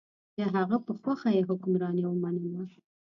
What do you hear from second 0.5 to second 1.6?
هغه په خوښه یې